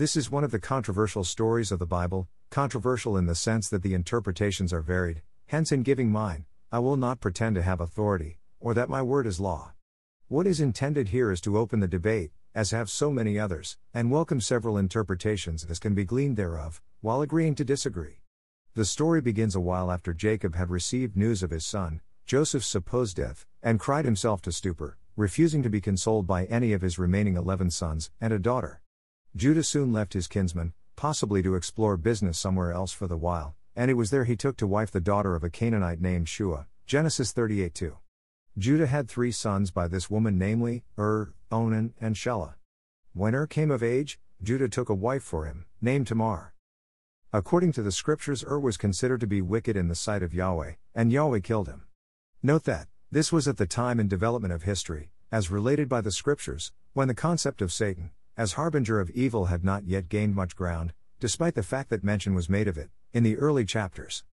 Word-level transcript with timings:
This 0.00 0.16
is 0.16 0.30
one 0.30 0.44
of 0.44 0.50
the 0.50 0.58
controversial 0.58 1.24
stories 1.24 1.70
of 1.70 1.78
the 1.78 1.84
Bible, 1.84 2.26
controversial 2.48 3.18
in 3.18 3.26
the 3.26 3.34
sense 3.34 3.68
that 3.68 3.82
the 3.82 3.92
interpretations 3.92 4.72
are 4.72 4.80
varied, 4.80 5.20
hence, 5.48 5.72
in 5.72 5.82
giving 5.82 6.10
mine, 6.10 6.46
I 6.72 6.78
will 6.78 6.96
not 6.96 7.20
pretend 7.20 7.56
to 7.56 7.62
have 7.62 7.82
authority, 7.82 8.38
or 8.60 8.72
that 8.72 8.88
my 8.88 9.02
word 9.02 9.26
is 9.26 9.40
law. 9.40 9.74
What 10.26 10.46
is 10.46 10.58
intended 10.58 11.08
here 11.08 11.30
is 11.30 11.42
to 11.42 11.58
open 11.58 11.80
the 11.80 11.86
debate, 11.86 12.30
as 12.54 12.70
have 12.70 12.88
so 12.88 13.10
many 13.10 13.38
others, 13.38 13.76
and 13.92 14.10
welcome 14.10 14.40
several 14.40 14.78
interpretations 14.78 15.66
as 15.68 15.78
can 15.78 15.94
be 15.94 16.06
gleaned 16.06 16.38
thereof, 16.38 16.80
while 17.02 17.20
agreeing 17.20 17.54
to 17.56 17.62
disagree. 17.62 18.22
The 18.72 18.86
story 18.86 19.20
begins 19.20 19.54
a 19.54 19.60
while 19.60 19.90
after 19.90 20.14
Jacob 20.14 20.54
had 20.54 20.70
received 20.70 21.14
news 21.14 21.42
of 21.42 21.50
his 21.50 21.66
son, 21.66 22.00
Joseph's 22.24 22.66
supposed 22.66 23.18
death, 23.18 23.44
and 23.62 23.78
cried 23.78 24.06
himself 24.06 24.40
to 24.40 24.50
stupor, 24.50 24.96
refusing 25.14 25.62
to 25.62 25.68
be 25.68 25.82
consoled 25.82 26.26
by 26.26 26.46
any 26.46 26.72
of 26.72 26.80
his 26.80 26.98
remaining 26.98 27.36
eleven 27.36 27.70
sons 27.70 28.10
and 28.18 28.32
a 28.32 28.38
daughter. 28.38 28.80
Judah 29.36 29.62
soon 29.62 29.92
left 29.92 30.14
his 30.14 30.26
kinsman, 30.26 30.72
possibly 30.96 31.40
to 31.40 31.54
explore 31.54 31.96
business 31.96 32.36
somewhere 32.36 32.72
else 32.72 32.92
for 32.92 33.06
the 33.06 33.16
while, 33.16 33.54
and 33.76 33.88
it 33.88 33.94
was 33.94 34.10
there 34.10 34.24
he 34.24 34.34
took 34.34 34.56
to 34.56 34.66
wife 34.66 34.90
the 34.90 35.00
daughter 35.00 35.36
of 35.36 35.44
a 35.44 35.50
Canaanite 35.50 36.00
named 36.00 36.28
Shua. 36.28 36.66
Genesis 36.84 37.30
38 37.30 37.72
2. 37.72 37.96
Judah 38.58 38.88
had 38.88 39.08
three 39.08 39.30
sons 39.30 39.70
by 39.70 39.86
this 39.86 40.10
woman, 40.10 40.36
namely, 40.36 40.82
Ur, 40.98 41.32
Onan, 41.52 41.94
and 42.00 42.16
Shelah. 42.16 42.54
When 43.14 43.36
Ur 43.36 43.46
came 43.46 43.70
of 43.70 43.84
age, 43.84 44.18
Judah 44.42 44.68
took 44.68 44.88
a 44.88 44.94
wife 44.94 45.22
for 45.22 45.44
him, 45.44 45.66
named 45.80 46.08
Tamar. 46.08 46.52
According 47.32 47.70
to 47.72 47.82
the 47.82 47.92
scriptures, 47.92 48.42
Ur 48.42 48.58
was 48.58 48.76
considered 48.76 49.20
to 49.20 49.28
be 49.28 49.40
wicked 49.40 49.76
in 49.76 49.86
the 49.86 49.94
sight 49.94 50.24
of 50.24 50.34
Yahweh, 50.34 50.72
and 50.92 51.12
Yahweh 51.12 51.40
killed 51.40 51.68
him. 51.68 51.84
Note 52.42 52.64
that, 52.64 52.88
this 53.12 53.32
was 53.32 53.46
at 53.46 53.58
the 53.58 53.66
time 53.66 54.00
and 54.00 54.10
development 54.10 54.52
of 54.52 54.64
history, 54.64 55.12
as 55.30 55.52
related 55.52 55.88
by 55.88 56.00
the 56.00 56.10
scriptures, 56.10 56.72
when 56.94 57.06
the 57.06 57.14
concept 57.14 57.62
of 57.62 57.72
Satan, 57.72 58.10
as 58.40 58.54
harbinger 58.54 58.98
of 58.98 59.10
evil, 59.10 59.44
had 59.44 59.62
not 59.62 59.84
yet 59.84 60.08
gained 60.08 60.34
much 60.34 60.56
ground, 60.56 60.94
despite 61.18 61.54
the 61.54 61.62
fact 61.62 61.90
that 61.90 62.02
mention 62.02 62.34
was 62.34 62.48
made 62.48 62.66
of 62.66 62.78
it, 62.78 62.88
in 63.12 63.22
the 63.22 63.36
early 63.36 63.66
chapters. 63.66 64.24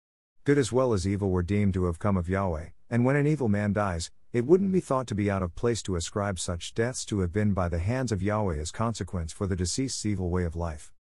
Good 0.44 0.58
as 0.58 0.70
well 0.70 0.92
as 0.92 1.08
evil 1.08 1.30
were 1.30 1.42
deemed 1.42 1.74
to 1.74 1.86
have 1.86 1.98
come 1.98 2.16
of 2.16 2.28
Yahweh, 2.28 2.66
and 2.88 3.04
when 3.04 3.16
an 3.16 3.26
evil 3.26 3.48
man 3.48 3.72
dies, 3.72 4.12
it 4.32 4.46
wouldn't 4.46 4.70
be 4.70 4.78
thought 4.78 5.08
to 5.08 5.16
be 5.16 5.28
out 5.28 5.42
of 5.42 5.56
place 5.56 5.82
to 5.82 5.96
ascribe 5.96 6.38
such 6.38 6.72
deaths 6.72 7.04
to 7.06 7.18
have 7.18 7.32
been 7.32 7.52
by 7.52 7.68
the 7.68 7.80
hands 7.80 8.12
of 8.12 8.22
Yahweh 8.22 8.60
as 8.60 8.70
consequence 8.70 9.32
for 9.32 9.48
the 9.48 9.56
deceased's 9.56 10.06
evil 10.06 10.30
way 10.30 10.44
of 10.44 10.54
life. 10.54 10.92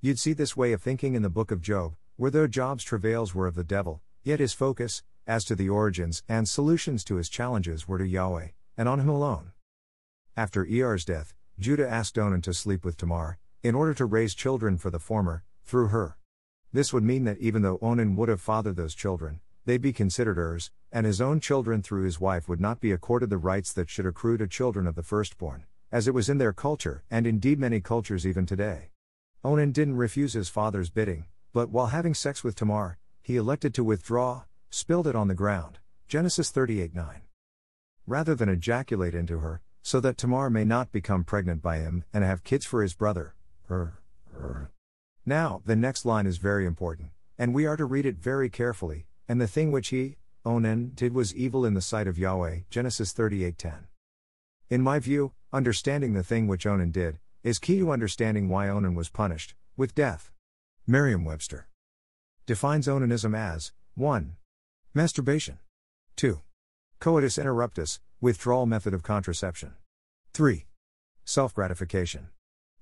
You'd 0.00 0.20
see 0.20 0.32
this 0.32 0.56
way 0.56 0.70
of 0.72 0.80
thinking 0.80 1.16
in 1.16 1.22
the 1.22 1.28
book 1.28 1.50
of 1.50 1.62
Job, 1.62 1.96
where 2.14 2.30
though 2.30 2.46
Job's 2.46 2.84
travails 2.84 3.34
were 3.34 3.48
of 3.48 3.56
the 3.56 3.64
devil, 3.64 4.02
yet 4.22 4.38
his 4.38 4.52
focus, 4.52 5.02
as 5.26 5.44
to 5.46 5.56
the 5.56 5.68
origins 5.68 6.22
and 6.28 6.48
solutions 6.48 7.02
to 7.06 7.16
his 7.16 7.28
challenges 7.28 7.88
were 7.88 7.98
to 7.98 8.06
Yahweh, 8.06 8.50
and 8.76 8.88
on 8.88 9.00
him 9.00 9.08
alone. 9.08 9.50
After 10.36 10.64
Er's 10.64 11.04
death, 11.04 11.34
Judah 11.62 11.88
asked 11.88 12.18
Onan 12.18 12.42
to 12.42 12.52
sleep 12.52 12.84
with 12.84 12.96
Tamar, 12.96 13.38
in 13.62 13.76
order 13.76 13.94
to 13.94 14.04
raise 14.04 14.34
children 14.34 14.76
for 14.76 14.90
the 14.90 14.98
former, 14.98 15.44
through 15.64 15.88
her. 15.88 16.18
This 16.72 16.92
would 16.92 17.04
mean 17.04 17.22
that 17.22 17.38
even 17.38 17.62
though 17.62 17.78
Onan 17.80 18.16
would 18.16 18.28
have 18.28 18.40
fathered 18.40 18.74
those 18.74 18.96
children, 18.96 19.40
they'd 19.64 19.80
be 19.80 19.92
considered 19.92 20.36
hers, 20.38 20.72
and 20.90 21.06
his 21.06 21.20
own 21.20 21.38
children 21.38 21.80
through 21.80 22.02
his 22.02 22.20
wife 22.20 22.48
would 22.48 22.60
not 22.60 22.80
be 22.80 22.90
accorded 22.90 23.30
the 23.30 23.38
rights 23.38 23.72
that 23.74 23.88
should 23.88 24.06
accrue 24.06 24.36
to 24.38 24.48
children 24.48 24.88
of 24.88 24.96
the 24.96 25.04
firstborn, 25.04 25.64
as 25.92 26.08
it 26.08 26.14
was 26.14 26.28
in 26.28 26.38
their 26.38 26.52
culture, 26.52 27.04
and 27.08 27.28
indeed 27.28 27.60
many 27.60 27.80
cultures 27.80 28.26
even 28.26 28.44
today. 28.44 28.90
Onan 29.44 29.70
didn't 29.70 29.96
refuse 29.96 30.32
his 30.32 30.48
father's 30.48 30.90
bidding, 30.90 31.26
but 31.52 31.70
while 31.70 31.86
having 31.86 32.12
sex 32.12 32.42
with 32.42 32.56
Tamar, 32.56 32.98
he 33.20 33.36
elected 33.36 33.72
to 33.74 33.84
withdraw, 33.84 34.42
spilled 34.70 35.06
it 35.06 35.14
on 35.14 35.28
the 35.28 35.34
ground. 35.34 35.78
Genesis 36.08 36.50
38 36.50 36.92
9. 36.92 37.22
Rather 38.04 38.34
than 38.34 38.48
ejaculate 38.48 39.14
into 39.14 39.38
her, 39.38 39.60
so 39.82 40.00
that 40.00 40.16
Tamar 40.16 40.48
may 40.48 40.64
not 40.64 40.92
become 40.92 41.24
pregnant 41.24 41.60
by 41.60 41.78
him 41.78 42.04
and 42.12 42.24
have 42.24 42.44
kids 42.44 42.64
for 42.64 42.82
his 42.82 42.94
brother. 42.94 43.34
Her, 43.66 43.98
her. 44.32 44.70
Now, 45.26 45.62
the 45.64 45.76
next 45.76 46.04
line 46.04 46.26
is 46.26 46.38
very 46.38 46.66
important, 46.66 47.10
and 47.38 47.52
we 47.52 47.66
are 47.66 47.76
to 47.76 47.84
read 47.84 48.06
it 48.06 48.16
very 48.16 48.48
carefully. 48.48 49.06
And 49.28 49.40
the 49.40 49.46
thing 49.46 49.70
which 49.70 49.88
he, 49.88 50.16
Onan, 50.44 50.92
did 50.94 51.14
was 51.14 51.34
evil 51.34 51.64
in 51.64 51.74
the 51.74 51.80
sight 51.80 52.06
of 52.06 52.18
Yahweh. 52.18 52.60
Genesis 52.70 53.12
38:10. 53.12 53.86
In 54.68 54.82
my 54.82 54.98
view, 54.98 55.32
understanding 55.52 56.14
the 56.14 56.22
thing 56.24 56.46
which 56.46 56.66
Onan 56.66 56.90
did 56.90 57.18
is 57.42 57.58
key 57.58 57.78
to 57.78 57.92
understanding 57.92 58.48
why 58.48 58.68
Onan 58.68 58.94
was 58.94 59.10
punished 59.10 59.54
with 59.76 59.94
death. 59.94 60.30
Merriam-Webster 60.86 61.68
defines 62.46 62.88
onanism 62.88 63.36
as 63.36 63.72
1. 63.94 64.36
Masturbation. 64.94 65.58
2. 66.16 66.40
Coitus 66.98 67.38
interruptus, 67.38 68.00
withdrawal 68.22 68.66
method 68.66 68.94
of 68.94 69.02
contraception. 69.02 69.72
3. 70.32 70.64
Self 71.24 71.52
gratification. 71.52 72.28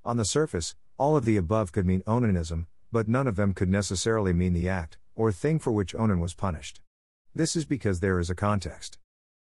On 0.05 0.19
the 0.19 0.25
surface, 0.27 0.77
all 0.99 1.17
of 1.17 1.25
the 1.25 1.39
above 1.39 1.73
could 1.73 1.87
mean 1.87 2.03
onanism, 2.03 2.67
but 2.93 3.09
none 3.09 3.27
of 3.27 3.37
them 3.37 3.55
could 3.55 3.71
necessarily 3.71 4.35
mean 4.35 4.53
the 4.53 4.69
act, 4.69 4.99
or 5.15 5.33
thing 5.33 5.59
for 5.59 5.73
which 5.73 5.95
Onan 5.95 6.21
was 6.21 6.35
punished. 6.35 6.83
This 7.35 7.57
is 7.57 7.65
because 7.65 8.01
there 8.01 8.19
is 8.19 8.29
a 8.29 8.35
context. 8.35 8.99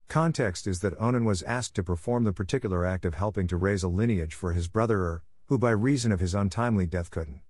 Context 0.07 0.69
is 0.69 0.79
that 0.81 0.95
Onan 1.01 1.25
was 1.25 1.43
asked 1.43 1.75
to 1.75 1.83
perform 1.83 2.23
the 2.23 2.33
particular 2.33 2.87
act 2.87 3.05
of 3.05 3.15
helping 3.15 3.49
to 3.49 3.57
raise 3.57 3.83
a 3.83 3.89
lineage 3.89 4.35
for 4.35 4.53
his 4.53 4.69
brother 4.69 5.01
Ur, 5.01 5.23
who 5.47 5.59
by 5.59 5.71
reason 5.71 6.13
of 6.13 6.21
his 6.21 6.33
untimely 6.33 6.87
death 6.87 7.11
couldn't. 7.11 7.41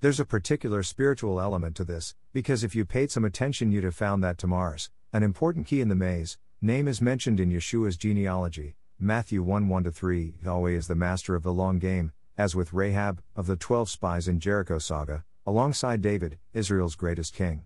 There's 0.00 0.20
a 0.20 0.24
particular 0.24 0.82
spiritual 0.82 1.38
element 1.38 1.76
to 1.76 1.84
this, 1.84 2.14
because 2.32 2.64
if 2.64 2.74
you 2.74 2.86
paid 2.86 3.10
some 3.10 3.26
attention, 3.26 3.70
you'd 3.70 3.84
have 3.84 3.94
found 3.94 4.24
that 4.24 4.38
Tamar's, 4.38 4.88
an 5.12 5.22
important 5.22 5.66
key 5.66 5.82
in 5.82 5.90
the 5.90 5.94
maze, 5.94 6.38
name 6.62 6.86
is 6.86 7.00
mentioned 7.00 7.40
in 7.40 7.50
Yeshua's 7.50 7.96
genealogy, 7.96 8.74
Matthew 8.98 9.42
1 9.42 9.68
1 9.68 9.90
3. 9.90 10.34
Yahweh 10.44 10.72
is 10.72 10.88
the 10.88 10.94
master 10.94 11.34
of 11.34 11.42
the 11.42 11.52
long 11.52 11.78
game, 11.78 12.12
as 12.36 12.54
with 12.54 12.74
Rahab, 12.74 13.22
of 13.34 13.46
the 13.46 13.56
twelve 13.56 13.88
spies 13.88 14.28
in 14.28 14.38
Jericho 14.40 14.78
saga, 14.78 15.24
alongside 15.46 16.02
David, 16.02 16.38
Israel's 16.52 16.96
greatest 16.96 17.32
king. 17.32 17.64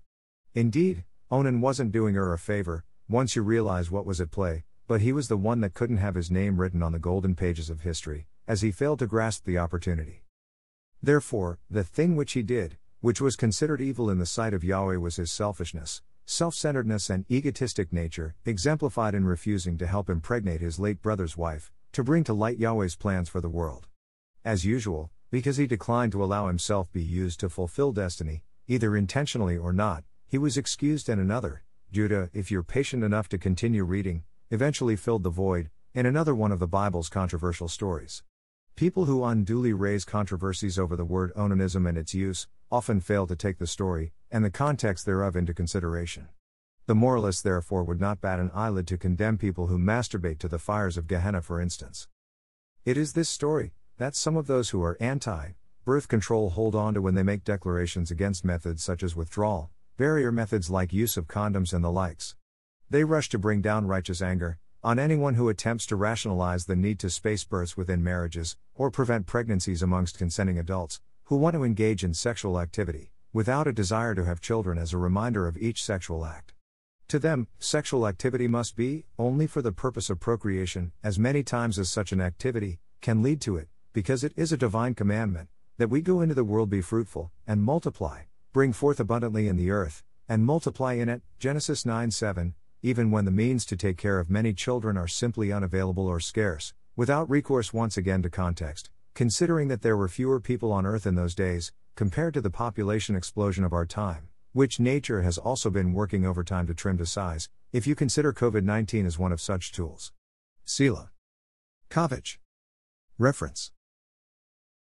Indeed, 0.54 1.02
Onan 1.28 1.60
wasn't 1.60 1.90
doing 1.90 2.14
her 2.14 2.32
a 2.32 2.38
favor, 2.38 2.84
once 3.08 3.34
you 3.34 3.42
realize 3.42 3.90
what 3.90 4.06
was 4.06 4.20
at 4.20 4.30
play, 4.30 4.62
but 4.86 5.00
he 5.00 5.12
was 5.12 5.26
the 5.26 5.36
one 5.36 5.60
that 5.60 5.74
couldn't 5.74 5.96
have 5.96 6.14
his 6.14 6.30
name 6.30 6.60
written 6.60 6.80
on 6.80 6.92
the 6.92 7.00
golden 7.00 7.34
pages 7.34 7.68
of 7.68 7.80
history, 7.80 8.28
as 8.46 8.62
he 8.62 8.70
failed 8.70 9.00
to 9.00 9.08
grasp 9.08 9.44
the 9.44 9.58
opportunity. 9.58 10.22
Therefore, 11.02 11.58
the 11.68 11.82
thing 11.82 12.14
which 12.14 12.34
he 12.34 12.42
did, 12.44 12.78
which 13.00 13.20
was 13.20 13.34
considered 13.34 13.80
evil 13.80 14.08
in 14.08 14.20
the 14.20 14.26
sight 14.26 14.54
of 14.54 14.62
Yahweh, 14.62 14.98
was 14.98 15.16
his 15.16 15.32
selfishness, 15.32 16.00
self 16.26 16.54
centeredness, 16.54 17.10
and 17.10 17.30
egotistic 17.30 17.92
nature, 17.92 18.34
exemplified 18.46 19.14
in 19.14 19.26
refusing 19.26 19.76
to 19.78 19.86
help 19.86 20.08
impregnate 20.08 20.60
his 20.60 20.78
late 20.78 21.02
brother's 21.02 21.36
wife, 21.36 21.70
to 21.92 22.02
bring 22.02 22.24
to 22.24 22.32
light 22.32 22.58
Yahweh's 22.58 22.96
plans 22.96 23.28
for 23.28 23.40
the 23.40 23.48
world. 23.48 23.88
As 24.44 24.64
usual, 24.64 25.10
because 25.30 25.56
he 25.58 25.66
declined 25.66 26.12
to 26.12 26.24
allow 26.24 26.46
himself 26.46 26.90
be 26.92 27.02
used 27.02 27.40
to 27.40 27.48
fulfill 27.48 27.92
destiny, 27.92 28.42
either 28.66 28.96
intentionally 28.96 29.56
or 29.56 29.72
not, 29.72 30.04
he 30.26 30.38
was 30.38 30.56
excused, 30.56 31.08
and 31.08 31.20
another, 31.20 31.62
Judah, 31.92 32.30
if 32.32 32.50
you're 32.50 32.62
patient 32.62 33.04
enough 33.04 33.28
to 33.28 33.38
continue 33.38 33.84
reading, 33.84 34.24
eventually 34.50 34.96
filled 34.96 35.22
the 35.22 35.30
void, 35.30 35.70
in 35.92 36.06
another 36.06 36.34
one 36.34 36.52
of 36.52 36.58
the 36.58 36.66
Bible's 36.66 37.08
controversial 37.08 37.68
stories. 37.68 38.22
People 38.76 39.04
who 39.04 39.24
unduly 39.24 39.72
raise 39.72 40.04
controversies 40.04 40.78
over 40.78 40.96
the 40.96 41.04
word 41.04 41.32
onanism 41.34 41.88
and 41.88 41.96
its 41.96 42.14
use, 42.14 42.48
often 42.72 43.00
fail 43.00 43.26
to 43.26 43.36
take 43.36 43.58
the 43.58 43.66
story, 43.66 44.12
and 44.34 44.44
the 44.44 44.50
context 44.50 45.06
thereof 45.06 45.36
into 45.36 45.54
consideration. 45.54 46.26
The 46.86 46.94
moralists 46.96 47.40
therefore 47.40 47.84
would 47.84 48.00
not 48.00 48.20
bat 48.20 48.40
an 48.40 48.50
eyelid 48.52 48.88
to 48.88 48.98
condemn 48.98 49.38
people 49.38 49.68
who 49.68 49.78
masturbate 49.78 50.40
to 50.40 50.48
the 50.48 50.58
fires 50.58 50.96
of 50.96 51.06
Gehenna, 51.06 51.40
for 51.40 51.60
instance. 51.60 52.08
It 52.84 52.96
is 52.96 53.12
this 53.12 53.28
story 53.28 53.74
that 53.98 54.16
some 54.16 54.36
of 54.36 54.48
those 54.48 54.70
who 54.70 54.82
are 54.82 54.96
anti 54.98 55.50
birth 55.84 56.08
control 56.08 56.50
hold 56.50 56.74
on 56.74 56.94
to 56.94 57.00
when 57.00 57.14
they 57.14 57.22
make 57.22 57.44
declarations 57.44 58.10
against 58.10 58.44
methods 58.44 58.82
such 58.82 59.04
as 59.04 59.14
withdrawal, 59.14 59.70
barrier 59.98 60.32
methods 60.32 60.68
like 60.68 60.92
use 60.92 61.16
of 61.16 61.28
condoms, 61.28 61.72
and 61.72 61.84
the 61.84 61.92
likes. 61.92 62.34
They 62.90 63.04
rush 63.04 63.28
to 63.28 63.38
bring 63.38 63.62
down 63.62 63.86
righteous 63.86 64.20
anger, 64.20 64.58
on 64.82 64.98
anyone 64.98 65.34
who 65.34 65.48
attempts 65.48 65.86
to 65.86 65.96
rationalize 65.96 66.64
the 66.64 66.74
need 66.74 66.98
to 66.98 67.08
space 67.08 67.44
births 67.44 67.76
within 67.76 68.02
marriages, 68.02 68.56
or 68.74 68.90
prevent 68.90 69.26
pregnancies 69.26 69.80
amongst 69.80 70.18
consenting 70.18 70.58
adults, 70.58 71.00
who 71.26 71.36
want 71.36 71.54
to 71.54 71.62
engage 71.62 72.02
in 72.02 72.14
sexual 72.14 72.58
activity, 72.58 73.12
without 73.34 73.66
a 73.66 73.72
desire 73.72 74.14
to 74.14 74.24
have 74.24 74.40
children 74.40 74.78
as 74.78 74.92
a 74.92 74.96
reminder 74.96 75.48
of 75.48 75.58
each 75.58 75.82
sexual 75.82 76.24
act. 76.24 76.54
To 77.08 77.18
them, 77.18 77.48
sexual 77.58 78.06
activity 78.06 78.46
must 78.46 78.76
be 78.76 79.06
only 79.18 79.48
for 79.48 79.60
the 79.60 79.72
purpose 79.72 80.08
of 80.08 80.20
procreation, 80.20 80.92
as 81.02 81.18
many 81.18 81.42
times 81.42 81.76
as 81.76 81.90
such 81.90 82.12
an 82.12 82.20
activity 82.20 82.78
can 83.00 83.24
lead 83.24 83.40
to 83.40 83.56
it, 83.56 83.66
because 83.92 84.22
it 84.22 84.32
is 84.36 84.52
a 84.52 84.56
divine 84.56 84.94
commandment 84.94 85.48
that 85.78 85.90
we 85.90 86.00
go 86.00 86.20
into 86.20 86.36
the 86.36 86.44
world, 86.44 86.70
be 86.70 86.80
fruitful, 86.80 87.32
and 87.44 87.64
multiply, 87.64 88.22
bring 88.52 88.72
forth 88.72 89.00
abundantly 89.00 89.48
in 89.48 89.56
the 89.56 89.72
earth, 89.72 90.04
and 90.28 90.46
multiply 90.46 90.92
in 90.92 91.08
it. 91.08 91.20
Genesis 91.40 91.84
9 91.84 92.12
7, 92.12 92.54
even 92.82 93.10
when 93.10 93.24
the 93.24 93.32
means 93.32 93.66
to 93.66 93.76
take 93.76 93.98
care 93.98 94.20
of 94.20 94.30
many 94.30 94.52
children 94.52 94.96
are 94.96 95.08
simply 95.08 95.52
unavailable 95.52 96.06
or 96.06 96.20
scarce, 96.20 96.72
without 96.94 97.28
recourse 97.28 97.74
once 97.74 97.96
again 97.96 98.22
to 98.22 98.30
context, 98.30 98.90
considering 99.12 99.66
that 99.66 99.82
there 99.82 99.96
were 99.96 100.06
fewer 100.06 100.38
people 100.38 100.70
on 100.70 100.86
Earth 100.86 101.04
in 101.04 101.16
those 101.16 101.34
days, 101.34 101.72
compared 101.94 102.34
to 102.34 102.40
the 102.40 102.50
population 102.50 103.14
explosion 103.14 103.64
of 103.64 103.72
our 103.72 103.86
time, 103.86 104.28
which 104.52 104.80
nature 104.80 105.22
has 105.22 105.38
also 105.38 105.70
been 105.70 105.92
working 105.92 106.26
overtime 106.26 106.66
to 106.66 106.74
trim 106.74 106.98
to 106.98 107.06
size, 107.06 107.48
if 107.72 107.86
you 107.86 107.94
consider 107.94 108.32
COVID 108.32 108.64
19 108.64 109.06
as 109.06 109.18
one 109.18 109.32
of 109.32 109.40
such 109.40 109.72
tools. 109.72 110.12
Selah. 110.64 111.10
Kovach. 111.90 112.38
Reference. 113.18 113.70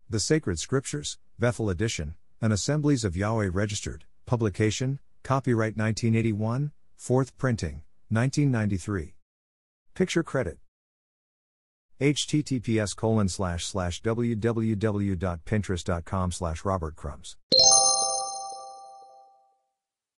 The 0.10 0.20
Sacred 0.20 0.60
Scriptures, 0.60 1.18
Bethel 1.38 1.70
edition, 1.70 2.16
an 2.42 2.52
Assemblies 2.52 3.04
of 3.04 3.18
Yahweh 3.18 3.50
registered, 3.52 4.06
publication, 4.26 5.00
copyright 5.24 5.76
1981, 5.76 6.72
fourth 6.96 7.38
printing, 7.38 7.82
1993. 8.10 9.16
Picture 9.96 10.24
credit. 10.24 10.60
Https 12.00 12.96
colon 12.96 13.30
slash 13.30 13.66
slash 13.66 14.02
www.pinterest.com 14.02 16.32
slash 16.32 16.66
robert 16.66 16.96
crumbs 16.96 17.38